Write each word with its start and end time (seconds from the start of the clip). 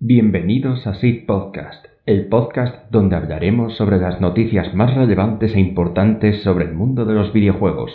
Bienvenidos 0.00 0.86
a 0.86 0.94
SID 0.94 1.26
Podcast, 1.26 1.84
el 2.06 2.28
podcast 2.28 2.88
donde 2.92 3.16
hablaremos 3.16 3.76
sobre 3.76 3.98
las 3.98 4.20
noticias 4.20 4.72
más 4.72 4.94
relevantes 4.94 5.56
e 5.56 5.58
importantes 5.58 6.40
sobre 6.44 6.66
el 6.66 6.72
mundo 6.72 7.04
de 7.04 7.14
los 7.14 7.32
videojuegos. 7.32 7.90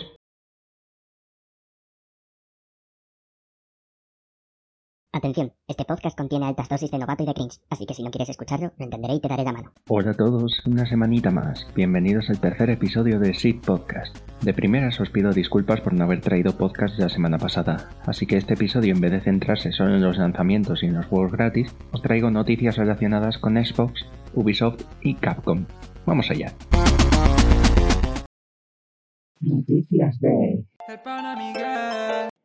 Atención, 5.14 5.52
este 5.68 5.84
podcast 5.84 6.18
contiene 6.18 6.46
altas 6.46 6.68
dosis 6.68 6.90
de 6.90 6.98
novato 6.98 7.22
y 7.22 7.26
de 7.26 7.34
cringe, 7.34 7.60
así 7.70 7.86
que 7.86 7.94
si 7.94 8.02
no 8.02 8.10
quieres 8.10 8.30
escucharlo, 8.30 8.72
lo 8.76 8.84
entenderé 8.84 9.14
y 9.14 9.20
te 9.20 9.28
daré 9.28 9.44
la 9.44 9.52
mano. 9.52 9.72
Hola 9.88 10.10
a 10.10 10.14
todos, 10.14 10.60
una 10.66 10.84
semanita 10.86 11.30
más. 11.30 11.68
Bienvenidos 11.76 12.30
al 12.30 12.40
tercer 12.40 12.68
episodio 12.70 13.20
de 13.20 13.32
SID 13.32 13.60
Podcast. 13.60 14.16
De 14.42 14.52
primeras 14.52 14.98
os 14.98 15.10
pido 15.10 15.32
disculpas 15.32 15.80
por 15.82 15.92
no 15.94 16.02
haber 16.02 16.20
traído 16.20 16.58
podcast 16.58 16.98
la 16.98 17.08
semana 17.08 17.38
pasada, 17.38 17.90
así 18.06 18.26
que 18.26 18.36
este 18.36 18.54
episodio 18.54 18.92
en 18.92 19.00
vez 19.00 19.12
de 19.12 19.20
centrarse 19.20 19.70
solo 19.70 19.94
en 19.94 20.02
los 20.02 20.18
lanzamientos 20.18 20.82
y 20.82 20.86
en 20.86 20.94
los 20.94 21.06
juegos 21.06 21.30
gratis, 21.30 21.72
os 21.92 22.02
traigo 22.02 22.32
noticias 22.32 22.76
relacionadas 22.76 23.38
con 23.38 23.54
Xbox, 23.54 24.04
Ubisoft 24.34 24.82
y 25.00 25.14
Capcom. 25.14 25.64
Vamos 26.06 26.28
allá. 26.32 26.52
Noticias 29.40 30.18
de... 30.18 30.64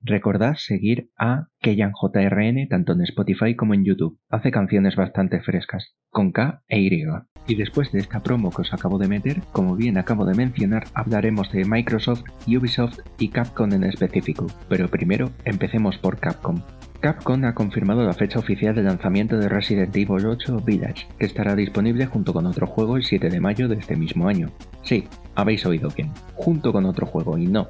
Recordad 0.10 0.56
seguir 0.56 1.12
a 1.20 1.50
KellanJRN 1.62 2.68
tanto 2.68 2.94
en 2.94 3.02
Spotify 3.02 3.56
como 3.56 3.76
en 3.76 3.86
YouTube. 3.86 4.18
Hace 4.28 4.50
canciones 4.50 4.96
bastante 4.96 5.40
frescas, 5.40 5.94
con 6.10 6.32
K 6.32 6.64
e 6.68 6.80
Y. 6.80 7.04
Y 7.46 7.54
después 7.54 7.92
de 7.92 8.00
esta 8.00 8.24
promo 8.24 8.50
que 8.50 8.64
os 8.64 8.74
acabo 8.74 8.98
de 8.98 9.08
meter, 9.08 9.42
como 9.52 9.76
bien 9.76 10.00
acabo 10.00 10.26
de 10.26 10.34
mencionar, 10.34 10.86
hablaremos 10.96 11.52
de 11.52 11.64
Microsoft, 11.64 12.24
Ubisoft 12.48 13.02
y 13.20 13.30
Capcom 13.30 13.72
en 13.72 13.84
específico. 13.84 14.48
Pero 14.68 14.88
primero, 14.88 15.30
empecemos 15.46 16.00
por 16.00 16.18
Capcom. 16.18 16.60
Capcom 17.02 17.46
ha 17.46 17.54
confirmado 17.54 18.04
la 18.04 18.14
fecha 18.14 18.40
oficial 18.40 18.74
de 18.74 18.84
lanzamiento 18.84 19.38
de 19.38 19.48
Resident 19.48 19.96
Evil 19.96 20.26
8 20.26 20.60
Village, 20.66 21.06
que 21.20 21.28
estará 21.28 21.56
disponible 21.56 22.08
junto 22.08 22.34
con 22.34 22.48
otro 22.48 22.66
juego 22.66 22.98
el 22.98 23.04
7 23.04 23.30
de 23.30 23.40
mayo 23.40 23.68
de 23.68 23.76
este 23.76 23.96
mismo 23.96 24.28
año. 24.28 24.50
Sí, 24.82 25.08
habéis 25.36 25.66
oído 25.68 25.90
bien, 25.96 26.12
junto 26.34 26.74
con 26.74 26.86
otro 26.86 27.06
juego 27.06 27.38
y 27.38 27.46
no, 27.46 27.70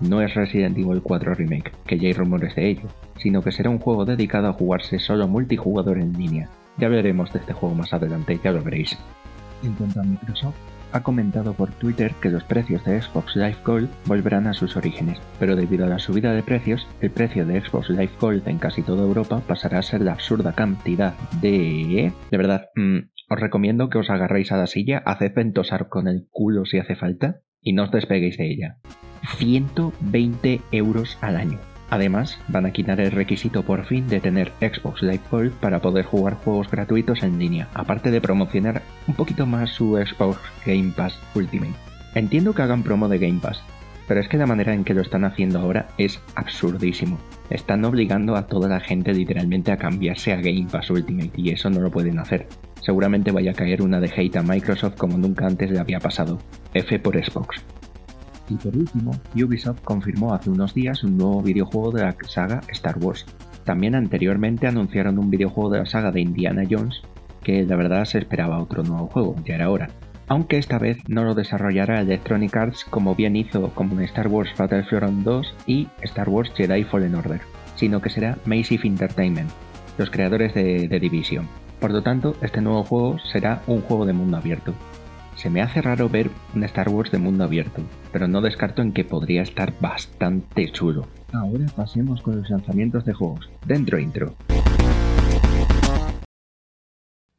no 0.00 0.20
es 0.22 0.34
Resident 0.34 0.76
Evil 0.76 1.02
4 1.02 1.34
Remake, 1.34 1.72
que 1.86 1.98
ya 1.98 2.08
hay 2.08 2.12
rumores 2.12 2.54
de 2.54 2.68
ello, 2.68 2.88
sino 3.16 3.42
que 3.42 3.52
será 3.52 3.70
un 3.70 3.78
juego 3.78 4.04
dedicado 4.04 4.48
a 4.48 4.52
jugarse 4.52 4.98
solo 4.98 5.28
multijugador 5.28 5.98
en 5.98 6.12
línea. 6.12 6.48
Ya 6.78 6.86
hablaremos 6.86 7.32
de 7.32 7.40
este 7.40 7.52
juego 7.52 7.74
más 7.74 7.92
adelante, 7.92 8.40
ya 8.42 8.52
lo 8.52 8.62
veréis. 8.62 8.98
En 9.62 9.74
cuanto 9.74 10.00
a 10.00 10.04
Microsoft, 10.04 10.56
ha 10.92 11.02
comentado 11.02 11.54
por 11.54 11.70
Twitter 11.70 12.14
que 12.20 12.30
los 12.30 12.44
precios 12.44 12.84
de 12.84 13.00
Xbox 13.00 13.36
Live 13.36 13.58
Gold 13.64 13.88
volverán 14.06 14.46
a 14.46 14.54
sus 14.54 14.76
orígenes, 14.76 15.18
pero 15.38 15.54
debido 15.54 15.84
a 15.84 15.88
la 15.88 15.98
subida 15.98 16.32
de 16.32 16.42
precios, 16.42 16.86
el 17.00 17.10
precio 17.10 17.46
de 17.46 17.60
Xbox 17.60 17.90
Live 17.90 18.12
Gold 18.20 18.48
en 18.48 18.58
casi 18.58 18.82
toda 18.82 19.02
Europa 19.02 19.42
pasará 19.46 19.78
a 19.78 19.82
ser 19.82 20.00
la 20.00 20.12
absurda 20.12 20.52
cantidad 20.52 21.14
de... 21.40 22.12
De 22.30 22.36
verdad, 22.36 22.70
mm, 22.74 22.98
os 23.28 23.40
recomiendo 23.40 23.88
que 23.88 23.98
os 23.98 24.10
agarréis 24.10 24.50
a 24.50 24.56
la 24.56 24.66
silla, 24.66 25.02
haced 25.04 25.32
ventosar 25.34 25.88
con 25.88 26.08
el 26.08 26.26
culo 26.30 26.64
si 26.64 26.78
hace 26.78 26.96
falta 26.96 27.42
y 27.60 27.72
no 27.72 27.84
os 27.84 27.92
despeguéis 27.92 28.36
de 28.38 28.50
ella. 28.50 28.78
120 29.36 30.60
euros 30.72 31.18
al 31.20 31.36
año. 31.36 31.58
Además, 31.90 32.38
van 32.46 32.66
a 32.66 32.72
quitar 32.72 33.00
el 33.00 33.10
requisito 33.10 33.64
por 33.64 33.84
fin 33.84 34.06
de 34.06 34.20
tener 34.20 34.52
Xbox 34.60 35.02
Live 35.02 35.22
Gold 35.28 35.52
para 35.54 35.80
poder 35.80 36.04
jugar 36.04 36.34
juegos 36.34 36.70
gratuitos 36.70 37.24
en 37.24 37.38
línea, 37.38 37.68
aparte 37.74 38.12
de 38.12 38.20
promocionar 38.20 38.82
un 39.08 39.14
poquito 39.14 39.44
más 39.44 39.70
su 39.70 39.96
Xbox 39.96 40.38
Game 40.64 40.92
Pass 40.96 41.18
Ultimate. 41.34 41.74
Entiendo 42.14 42.54
que 42.54 42.62
hagan 42.62 42.84
promo 42.84 43.08
de 43.08 43.18
Game 43.18 43.40
Pass, 43.40 43.60
pero 44.06 44.20
es 44.20 44.28
que 44.28 44.36
la 44.36 44.46
manera 44.46 44.72
en 44.72 44.84
que 44.84 44.94
lo 44.94 45.02
están 45.02 45.24
haciendo 45.24 45.58
ahora 45.58 45.88
es 45.98 46.20
absurdísimo. 46.36 47.18
Están 47.50 47.84
obligando 47.84 48.36
a 48.36 48.46
toda 48.46 48.68
la 48.68 48.80
gente 48.80 49.12
literalmente 49.12 49.72
a 49.72 49.76
cambiarse 49.76 50.32
a 50.32 50.36
Game 50.36 50.68
Pass 50.70 50.90
Ultimate 50.90 51.32
y 51.36 51.50
eso 51.50 51.70
no 51.70 51.80
lo 51.80 51.90
pueden 51.90 52.20
hacer. 52.20 52.46
Seguramente 52.80 53.32
vaya 53.32 53.50
a 53.50 53.54
caer 53.54 53.82
una 53.82 54.00
de 54.00 54.12
hate 54.14 54.36
a 54.36 54.42
Microsoft 54.42 54.96
como 54.96 55.18
nunca 55.18 55.46
antes 55.46 55.70
le 55.70 55.80
había 55.80 55.98
pasado. 55.98 56.38
F 56.72 56.98
por 57.00 57.16
Xbox. 57.22 57.62
Y 58.50 58.56
por 58.56 58.76
último, 58.76 59.12
Ubisoft 59.34 59.82
confirmó 59.82 60.34
hace 60.34 60.50
unos 60.50 60.74
días 60.74 61.04
un 61.04 61.16
nuevo 61.16 61.40
videojuego 61.40 61.92
de 61.92 62.02
la 62.02 62.16
saga 62.26 62.60
Star 62.68 62.98
Wars. 62.98 63.24
También 63.64 63.94
anteriormente 63.94 64.66
anunciaron 64.66 65.18
un 65.18 65.30
videojuego 65.30 65.70
de 65.70 65.78
la 65.78 65.86
saga 65.86 66.10
de 66.10 66.20
Indiana 66.20 66.64
Jones, 66.68 67.00
que 67.44 67.64
la 67.64 67.76
verdad 67.76 68.04
se 68.04 68.18
esperaba 68.18 68.60
otro 68.60 68.82
nuevo 68.82 69.06
juego, 69.06 69.36
ya 69.44 69.54
era 69.54 69.70
hora. 69.70 69.88
Aunque 70.26 70.58
esta 70.58 70.78
vez 70.78 70.98
no 71.08 71.24
lo 71.24 71.34
desarrollará 71.34 72.00
Electronic 72.00 72.56
Arts 72.56 72.84
como 72.84 73.14
bien 73.14 73.36
hizo 73.36 73.70
como 73.70 73.98
en 73.98 74.04
Star 74.04 74.28
Wars 74.28 74.50
Battlefront 74.56 75.24
2 75.24 75.54
y 75.66 75.88
Star 76.02 76.28
Wars 76.28 76.52
Jedi 76.54 76.84
Fallen 76.84 77.14
Order, 77.14 77.40
sino 77.76 78.00
que 78.00 78.10
será 78.10 78.36
Massive 78.46 78.86
Entertainment, 78.86 79.50
los 79.96 80.10
creadores 80.10 80.54
de 80.54 80.88
The 80.88 81.00
Division. 81.00 81.48
Por 81.80 81.92
lo 81.92 82.02
tanto, 82.02 82.36
este 82.42 82.60
nuevo 82.60 82.84
juego 82.84 83.18
será 83.32 83.62
un 83.66 83.80
juego 83.80 84.06
de 84.06 84.12
mundo 84.12 84.36
abierto, 84.36 84.74
se 85.40 85.48
me 85.48 85.62
hace 85.62 85.80
raro 85.80 86.10
ver 86.10 86.30
un 86.54 86.64
Star 86.64 86.90
Wars 86.90 87.10
de 87.10 87.16
mundo 87.16 87.44
abierto, 87.44 87.80
pero 88.12 88.28
no 88.28 88.42
descarto 88.42 88.82
en 88.82 88.92
que 88.92 89.04
podría 89.04 89.40
estar 89.40 89.72
bastante 89.80 90.70
chulo. 90.70 91.06
Ahora 91.32 91.64
pasemos 91.74 92.20
con 92.20 92.36
los 92.36 92.50
lanzamientos 92.50 93.06
de 93.06 93.14
juegos. 93.14 93.48
Dentro 93.66 93.98
intro. 93.98 94.34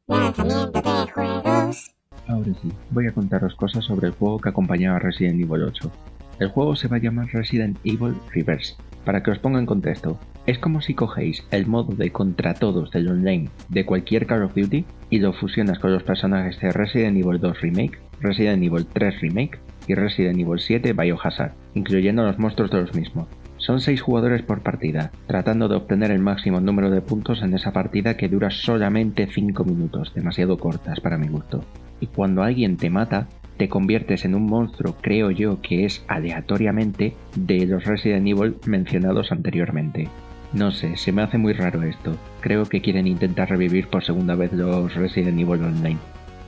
Lanzamiento 0.08 0.82
de 0.82 1.12
juegos. 1.12 1.94
Ahora 2.26 2.52
sí, 2.60 2.72
voy 2.90 3.06
a 3.06 3.12
contaros 3.12 3.54
cosas 3.54 3.84
sobre 3.84 4.08
el 4.08 4.14
juego 4.14 4.40
que 4.40 4.48
acompañaba 4.48 4.96
a 4.96 5.00
Resident 5.00 5.40
Evil 5.40 5.62
8. 5.62 5.92
El 6.40 6.48
juego 6.48 6.74
se 6.74 6.88
va 6.88 6.96
a 6.96 7.00
llamar 7.00 7.28
Resident 7.28 7.78
Evil 7.84 8.16
Reverse. 8.32 8.74
Para 9.04 9.22
que 9.22 9.30
os 9.30 9.38
ponga 9.38 9.60
en 9.60 9.66
contexto, 9.66 10.18
es 10.46 10.58
como 10.58 10.80
si 10.80 10.94
cogéis 10.94 11.44
el 11.50 11.66
modo 11.66 11.94
de 11.94 12.10
contra 12.10 12.54
todos 12.54 12.90
del 12.90 13.08
online 13.08 13.48
de 13.68 13.86
cualquier 13.86 14.26
Call 14.26 14.42
of 14.42 14.54
Duty 14.54 14.84
y 15.10 15.18
lo 15.18 15.32
fusionas 15.32 15.78
con 15.78 15.92
los 15.92 16.02
personajes 16.02 16.58
de 16.60 16.72
Resident 16.72 17.16
Evil 17.16 17.38
2 17.38 17.60
Remake, 17.60 17.98
Resident 18.20 18.62
Evil 18.62 18.86
3 18.86 19.20
Remake 19.20 19.58
y 19.86 19.94
Resident 19.94 20.40
Evil 20.40 20.58
7 20.58 20.92
Biohazard, 20.92 21.52
incluyendo 21.74 22.24
los 22.24 22.38
monstruos 22.38 22.70
de 22.70 22.80
los 22.80 22.94
mismos. 22.94 23.28
Son 23.58 23.80
6 23.80 24.00
jugadores 24.02 24.42
por 24.42 24.62
partida, 24.62 25.12
tratando 25.28 25.68
de 25.68 25.76
obtener 25.76 26.10
el 26.10 26.18
máximo 26.18 26.60
número 26.60 26.90
de 26.90 27.00
puntos 27.00 27.42
en 27.42 27.54
esa 27.54 27.72
partida 27.72 28.16
que 28.16 28.28
dura 28.28 28.50
solamente 28.50 29.28
5 29.32 29.64
minutos, 29.64 30.12
demasiado 30.14 30.58
cortas 30.58 30.98
para 30.98 31.18
mi 31.18 31.28
gusto. 31.28 31.64
Y 32.00 32.08
cuando 32.08 32.42
alguien 32.42 32.76
te 32.76 32.90
mata, 32.90 33.28
te 33.58 33.68
conviertes 33.68 34.24
en 34.24 34.34
un 34.34 34.46
monstruo, 34.46 34.96
creo 35.00 35.30
yo 35.30 35.60
que 35.60 35.84
es 35.84 36.04
aleatoriamente, 36.08 37.14
de 37.36 37.64
los 37.66 37.84
Resident 37.84 38.26
Evil 38.26 38.56
mencionados 38.66 39.30
anteriormente. 39.30 40.08
No 40.52 40.70
sé, 40.70 40.96
se 40.96 41.12
me 41.12 41.22
hace 41.22 41.38
muy 41.38 41.54
raro 41.54 41.82
esto. 41.82 42.16
Creo 42.40 42.66
que 42.66 42.82
quieren 42.82 43.06
intentar 43.06 43.48
revivir 43.48 43.88
por 43.88 44.04
segunda 44.04 44.34
vez 44.34 44.52
los 44.52 44.94
Resident 44.94 45.40
Evil 45.40 45.64
Online. 45.64 45.98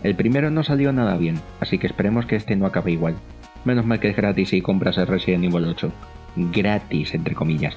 El 0.03 0.15
primero 0.15 0.51
no 0.51 0.63
salió 0.63 0.93
nada 0.93 1.17
bien, 1.17 1.41
así 1.61 1.79
que 1.79 1.87
esperemos 1.87 2.27
que 2.27 2.37
este 2.37 2.55
no 2.55 2.67
acabe 2.67 2.93
igual. 2.93 3.15
Menos 3.65 3.87
mal 3.87 4.01
que 4.01 4.11
es 4.11 4.17
gratis 4.17 4.51
si 4.51 4.61
compras 4.61 4.99
el 4.99 5.07
Resident 5.07 5.45
Evil 5.45 5.65
8. 5.65 5.91
Gratis, 6.37 7.15
entre 7.15 7.35
comillas. 7.35 7.75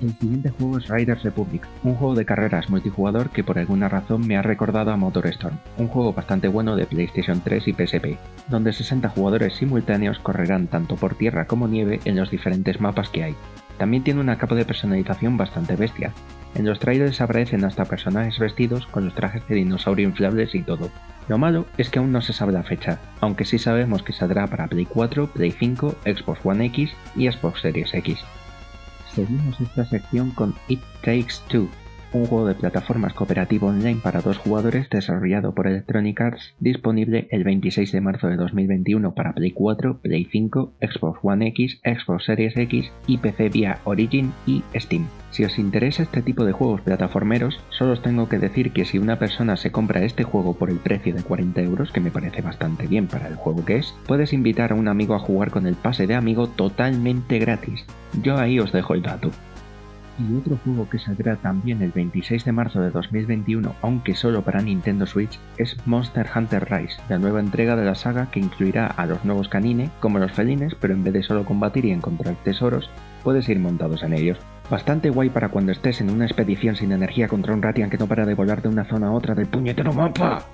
El 0.00 0.14
siguiente 0.14 0.50
juego 0.50 0.78
es 0.78 0.88
Riders 0.88 1.24
Republic, 1.24 1.66
un 1.82 1.94
juego 1.94 2.14
de 2.14 2.24
carreras 2.24 2.70
multijugador 2.70 3.30
que 3.30 3.44
por 3.44 3.58
alguna 3.58 3.88
razón 3.88 4.26
me 4.26 4.36
ha 4.36 4.42
recordado 4.42 4.92
a 4.92 4.96
MotorStorm, 4.96 5.58
un 5.76 5.88
juego 5.88 6.14
bastante 6.14 6.48
bueno 6.48 6.74
de 6.74 6.86
PlayStation 6.86 7.42
3 7.42 7.68
y 7.68 7.72
PSP, 7.72 8.16
donde 8.48 8.72
60 8.72 9.10
jugadores 9.10 9.56
simultáneos 9.56 10.18
correrán 10.20 10.68
tanto 10.68 10.96
por 10.96 11.16
tierra 11.16 11.46
como 11.46 11.68
nieve 11.68 12.00
en 12.06 12.16
los 12.16 12.30
diferentes 12.30 12.80
mapas 12.80 13.10
que 13.10 13.24
hay. 13.24 13.34
También 13.80 14.04
tiene 14.04 14.20
una 14.20 14.36
capa 14.36 14.54
de 14.56 14.66
personalización 14.66 15.38
bastante 15.38 15.74
bestia. 15.74 16.12
En 16.54 16.66
los 16.66 16.78
trailers 16.78 17.22
aparecen 17.22 17.64
hasta 17.64 17.86
personajes 17.86 18.38
vestidos 18.38 18.86
con 18.86 19.06
los 19.06 19.14
trajes 19.14 19.42
de 19.48 19.54
dinosaurio 19.54 20.06
inflables 20.06 20.54
y 20.54 20.60
todo. 20.60 20.90
Lo 21.28 21.38
malo 21.38 21.64
es 21.78 21.88
que 21.88 21.98
aún 21.98 22.12
no 22.12 22.20
se 22.20 22.34
sabe 22.34 22.52
la 22.52 22.62
fecha, 22.62 23.00
aunque 23.22 23.46
sí 23.46 23.58
sabemos 23.58 24.02
que 24.02 24.12
saldrá 24.12 24.46
para 24.48 24.66
Play 24.66 24.84
4, 24.84 25.28
Play 25.28 25.52
5, 25.52 25.96
Xbox 26.04 26.44
One 26.44 26.66
X 26.66 26.90
y 27.16 27.32
Xbox 27.32 27.62
Series 27.62 27.94
X. 27.94 28.18
Seguimos 29.14 29.58
esta 29.62 29.86
sección 29.86 30.30
con 30.32 30.54
It 30.68 30.82
Takes 31.02 31.36
Two, 31.48 31.70
un 32.12 32.26
juego 32.26 32.46
de 32.46 32.54
plataformas 32.54 33.14
cooperativo 33.14 33.68
online 33.68 34.00
para 34.02 34.20
dos 34.20 34.38
jugadores 34.38 34.88
desarrollado 34.90 35.54
por 35.54 35.66
Electronic 35.66 36.20
Arts, 36.20 36.54
disponible 36.58 37.28
el 37.30 37.44
26 37.44 37.92
de 37.92 38.00
marzo 38.00 38.28
de 38.28 38.36
2021 38.36 39.14
para 39.14 39.32
Play 39.32 39.52
4, 39.52 39.98
Play 39.98 40.26
5, 40.30 40.72
Xbox 40.80 41.20
One 41.22 41.46
X, 41.48 41.80
Xbox 41.84 42.24
Series 42.24 42.56
X 42.56 42.90
y 43.06 43.18
PC 43.18 43.48
vía 43.48 43.78
Origin 43.84 44.32
y 44.46 44.62
Steam. 44.74 45.06
Si 45.30 45.44
os 45.44 45.58
interesa 45.58 46.02
este 46.02 46.22
tipo 46.22 46.44
de 46.44 46.52
juegos 46.52 46.80
plataformeros, 46.80 47.60
solo 47.70 47.92
os 47.92 48.02
tengo 48.02 48.28
que 48.28 48.38
decir 48.38 48.72
que 48.72 48.84
si 48.84 48.98
una 48.98 49.18
persona 49.18 49.56
se 49.56 49.70
compra 49.70 50.02
este 50.02 50.24
juego 50.24 50.54
por 50.54 50.70
el 50.70 50.78
precio 50.78 51.14
de 51.14 51.22
40 51.22 51.60
euros, 51.62 51.92
que 51.92 52.00
me 52.00 52.10
parece 52.10 52.42
bastante 52.42 52.86
bien 52.88 53.06
para 53.06 53.28
el 53.28 53.36
juego 53.36 53.64
que 53.64 53.76
es, 53.76 53.94
puedes 54.06 54.32
invitar 54.32 54.72
a 54.72 54.74
un 54.74 54.88
amigo 54.88 55.14
a 55.14 55.20
jugar 55.20 55.50
con 55.50 55.66
el 55.66 55.76
pase 55.76 56.08
de 56.08 56.16
amigo 56.16 56.48
totalmente 56.48 57.38
gratis. 57.38 57.84
Yo 58.22 58.38
ahí 58.38 58.58
os 58.58 58.72
dejo 58.72 58.94
el 58.94 59.02
dato. 59.02 59.30
Y 60.18 60.36
otro 60.36 60.58
juego 60.64 60.88
que 60.88 60.98
saldrá 60.98 61.36
también 61.36 61.82
el 61.82 61.92
26 61.92 62.44
de 62.44 62.52
marzo 62.52 62.80
de 62.80 62.90
2021, 62.90 63.74
aunque 63.80 64.14
solo 64.14 64.42
para 64.42 64.60
Nintendo 64.60 65.06
Switch, 65.06 65.38
es 65.56 65.76
Monster 65.86 66.28
Hunter 66.34 66.70
Rise, 66.70 67.00
la 67.08 67.18
nueva 67.18 67.40
entrega 67.40 67.76
de 67.76 67.84
la 67.84 67.94
saga 67.94 68.30
que 68.30 68.40
incluirá 68.40 68.86
a 68.86 69.06
los 69.06 69.24
nuevos 69.24 69.48
canine 69.48 69.90
como 70.00 70.18
los 70.18 70.32
felines, 70.32 70.74
pero 70.74 70.94
en 70.94 71.04
vez 71.04 71.14
de 71.14 71.22
solo 71.22 71.44
combatir 71.44 71.84
y 71.84 71.92
encontrar 71.92 72.34
tesoros, 72.44 72.90
puedes 73.22 73.48
ir 73.48 73.58
montados 73.58 74.02
en 74.02 74.12
ellos. 74.12 74.38
Bastante 74.70 75.10
guay 75.10 75.30
para 75.30 75.48
cuando 75.48 75.72
estés 75.72 76.00
en 76.00 76.10
una 76.10 76.26
expedición 76.26 76.76
sin 76.76 76.92
energía 76.92 77.28
contra 77.28 77.52
un 77.52 77.62
Ratian 77.62 77.90
que 77.90 77.98
no 77.98 78.06
para 78.06 78.26
de 78.26 78.34
volar 78.34 78.62
de 78.62 78.68
una 78.68 78.84
zona 78.84 79.08
a 79.08 79.12
otra 79.12 79.34
del 79.34 79.46
puñetero 79.46 79.92
mapa. 79.92 80.44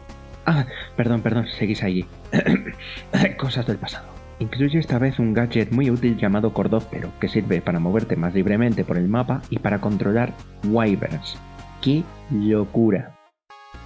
Ah, 0.47 0.64
perdón, 0.97 1.23
perdón, 1.23 1.47
seguís 1.49 1.82
allí. 1.82 2.06
Cosas 3.37 3.67
del 3.67 3.79
pasado. 3.79 4.16
Incluye 4.38 4.79
esta 4.79 4.99
vez 4.99 5.19
un 5.19 5.33
gadget 5.33 5.73
muy 5.73 5.91
útil 5.91 6.19
llamado 6.19 6.53
Cordóptero, 6.53 7.11
que 7.21 7.29
sirve 7.29 7.62
para 7.62 7.81
moverte 7.81 8.17
más 8.17 8.35
libremente 8.35 8.85
por 8.85 8.99
el 8.99 9.09
mapa 9.09 9.41
y 9.49 9.59
para 9.59 9.81
controlar 9.81 10.35
Wyverns. 10.65 11.38
¡Qué 11.81 12.05
locura! 12.31 13.12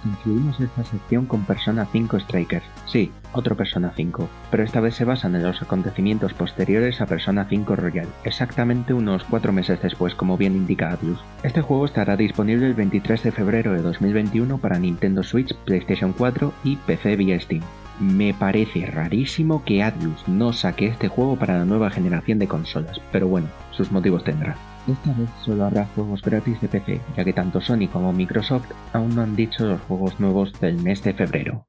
Incluimos 0.03 0.59
esta 0.59 0.83
sección 0.83 1.25
con 1.25 1.45
Persona 1.45 1.85
5 1.85 2.19
Strikers. 2.21 2.65
Sí, 2.87 3.11
otro 3.33 3.55
Persona 3.55 3.93
5, 3.95 4.27
pero 4.49 4.63
esta 4.63 4.81
vez 4.81 4.95
se 4.95 5.05
basan 5.05 5.35
en 5.35 5.43
los 5.43 5.61
acontecimientos 5.61 6.33
posteriores 6.33 6.99
a 6.99 7.05
Persona 7.05 7.45
5 7.47 7.75
Royal, 7.75 8.07
exactamente 8.23 8.93
unos 8.93 9.23
4 9.25 9.53
meses 9.53 9.81
después, 9.81 10.15
como 10.15 10.37
bien 10.37 10.55
indica 10.55 10.91
Atlus. 10.91 11.19
Este 11.43 11.61
juego 11.61 11.85
estará 11.85 12.17
disponible 12.17 12.65
el 12.65 12.73
23 12.73 13.23
de 13.23 13.31
febrero 13.31 13.73
de 13.73 13.83
2021 13.83 14.57
para 14.57 14.79
Nintendo 14.79 15.23
Switch, 15.23 15.55
PlayStation 15.65 16.13
4 16.13 16.51
y 16.63 16.75
PC 16.77 17.15
vía 17.15 17.39
Steam. 17.39 17.61
Me 18.01 18.33
parece 18.33 18.87
rarísimo 18.87 19.63
que 19.63 19.83
Atlus 19.83 20.27
no 20.27 20.53
saque 20.53 20.87
este 20.87 21.07
juego 21.07 21.35
para 21.35 21.59
la 21.59 21.65
nueva 21.65 21.91
generación 21.91 22.39
de 22.39 22.47
consolas, 22.47 22.99
pero 23.11 23.27
bueno, 23.27 23.47
sus 23.69 23.91
motivos 23.91 24.23
tendrá. 24.23 24.57
Esta 24.87 25.13
vez 25.13 25.29
solo 25.45 25.65
habrá 25.65 25.85
juegos 25.85 26.23
gratis 26.23 26.59
de 26.61 26.67
PC, 26.67 26.99
ya 27.15 27.23
que 27.23 27.31
tanto 27.31 27.61
Sony 27.61 27.87
como 27.93 28.11
Microsoft 28.11 28.71
aún 28.93 29.13
no 29.13 29.21
han 29.21 29.35
dicho 29.35 29.67
los 29.67 29.79
juegos 29.81 30.19
nuevos 30.19 30.59
del 30.59 30.81
mes 30.81 31.03
de 31.03 31.13
febrero. 31.13 31.67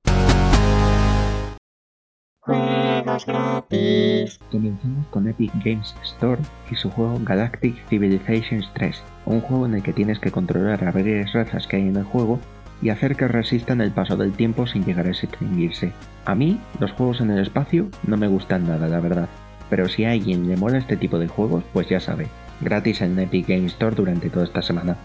Juegos 2.41 3.27
gratis. 3.27 4.41
Comenzamos 4.51 5.07
con 5.09 5.29
Epic 5.29 5.53
Games 5.63 5.95
Store 6.03 6.41
y 6.71 6.77
su 6.77 6.91
juego 6.91 7.21
Galactic 7.25 7.77
Civilizations 7.89 8.71
3, 8.73 9.03
un 9.27 9.43
juego 9.43 9.67
en 9.67 9.75
el 9.75 9.83
que 9.83 9.93
tienes 9.93 10.19
que 10.19 10.31
controlar 10.31 10.83
a 10.83 10.93
varias 10.93 11.35
razas 11.35 11.67
que 11.67 11.77
hay 11.77 11.89
en 11.89 11.97
el 11.97 12.05
juego 12.05 12.41
y 12.83 12.91
hacer 12.91 13.17
que 13.17 13.29
resistan 13.29 13.81
el 13.81 13.93
paso 13.93 14.17
del 14.17 14.33
tiempo 14.33 14.67
sin 14.67 14.85
llegar 14.85 15.07
a 15.07 15.11
extinguirse. 15.11 15.93
A 16.25 16.35
mí, 16.35 16.61
los 16.81 16.93
juegos 16.93 17.21
en 17.21 17.31
el 17.31 17.39
espacio 17.39 17.89
no 18.07 18.17
me 18.17 18.27
gustan 18.27 18.67
nada, 18.67 18.89
la 18.89 19.01
verdad, 19.01 19.29
pero 19.71 19.89
si 19.89 20.05
a 20.05 20.11
alguien 20.11 20.49
le 20.49 20.57
mola 20.57 20.79
este 20.79 20.97
tipo 20.97 21.19
de 21.19 21.29
juegos, 21.29 21.65
pues 21.73 21.89
ya 21.89 22.01
sabe, 22.01 22.27
gratis 22.61 23.01
en 23.01 23.19
Epic 23.19 23.49
Game 23.49 23.67
Store 23.67 23.95
durante 23.95 24.29
toda 24.29 24.45
esta 24.45 24.63
semana. 24.63 24.97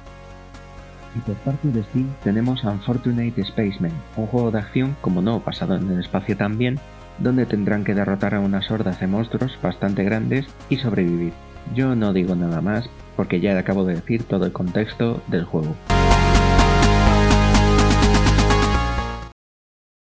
Y 1.16 1.20
por 1.20 1.36
parte 1.38 1.70
de 1.70 1.84
Steam 1.84 2.10
tenemos 2.24 2.64
Unfortunate 2.64 3.44
Spaceman, 3.46 3.94
un 4.18 4.28
juego 4.28 4.52
de 4.52 4.60
acción, 4.60 4.96
como 5.02 5.22
no, 5.22 5.40
basado 5.40 5.76
en 5.76 5.90
el 5.90 6.00
espacio 6.00 6.36
también, 6.36 6.80
donde 7.20 7.46
tendrán 7.46 7.84
que 7.84 7.96
derrotar 7.96 8.36
a 8.36 8.40
unas 8.40 8.70
hordas 8.70 9.00
de 9.00 9.08
monstruos 9.08 9.58
bastante 9.62 10.04
grandes 10.04 10.46
y 10.70 10.78
sobrevivir. 10.78 11.34
Yo 11.74 11.96
no 11.96 12.14
digo 12.14 12.36
nada 12.36 12.62
más 12.62 12.90
porque 13.16 13.40
ya 13.40 13.58
acabo 13.58 13.84
de 13.84 13.96
decir 13.96 14.24
todo 14.24 14.46
el 14.46 14.52
contexto 14.52 15.22
del 15.28 15.46
juego. 15.46 15.76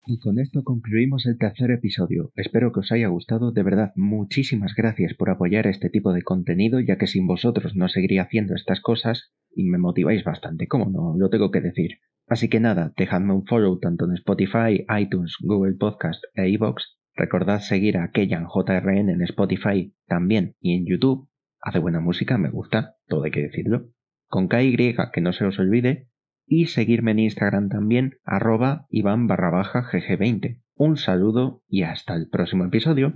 Y 0.04 0.18
con 0.18 0.40
esto 0.40 0.64
concluimos 0.64 1.26
el 1.26 1.38
tercer 1.38 1.70
episodio. 1.70 2.32
Espero 2.34 2.72
que 2.72 2.80
os 2.80 2.90
haya 2.90 3.06
gustado. 3.06 3.52
De 3.52 3.62
verdad, 3.62 3.92
muchísimas 3.94 4.74
gracias 4.74 5.14
por 5.14 5.30
apoyar 5.30 5.68
este 5.68 5.90
tipo 5.90 6.12
de 6.12 6.22
contenido, 6.22 6.80
ya 6.80 6.98
que 6.98 7.06
sin 7.06 7.28
vosotros 7.28 7.76
no 7.76 7.88
seguiría 7.88 8.22
haciendo 8.22 8.56
estas 8.56 8.80
cosas 8.80 9.32
y 9.54 9.62
me 9.62 9.78
motiváis 9.78 10.24
bastante, 10.24 10.66
como 10.66 10.90
no, 10.90 11.14
lo 11.16 11.30
tengo 11.30 11.52
que 11.52 11.60
decir. 11.60 11.98
Así 12.26 12.48
que 12.48 12.58
nada, 12.58 12.92
dejadme 12.96 13.32
un 13.32 13.46
follow 13.46 13.78
tanto 13.78 14.06
en 14.06 14.14
Spotify, 14.14 14.84
iTunes, 14.98 15.36
Google 15.40 15.74
Podcast 15.74 16.22
e 16.34 16.48
iVoox. 16.48 16.82
Recordad 17.14 17.60
seguir 17.60 17.98
a 17.98 18.10
Keyan 18.10 18.46
JRN 18.46 19.08
en 19.08 19.22
Spotify 19.22 19.94
también 20.06 20.56
y 20.58 20.74
en 20.74 20.84
YouTube. 20.84 21.28
Hace 21.60 21.78
buena 21.78 22.00
música, 22.00 22.38
me 22.38 22.50
gusta, 22.50 22.96
todo 23.06 23.22
hay 23.22 23.30
que 23.30 23.42
decirlo. 23.42 23.90
Con 24.26 24.48
KY, 24.48 24.96
que 25.12 25.20
no 25.20 25.32
se 25.32 25.44
os 25.44 25.58
olvide, 25.60 26.08
y 26.52 26.66
seguirme 26.66 27.12
en 27.12 27.18
Instagram 27.20 27.70
también, 27.70 28.18
arroba 28.24 28.86
Iván 28.90 29.26
barra 29.26 29.48
baja 29.48 29.88
GG20. 29.90 30.60
Un 30.74 30.98
saludo 30.98 31.62
y 31.66 31.84
hasta 31.84 32.14
el 32.14 32.28
próximo 32.28 32.66
episodio. 32.66 33.10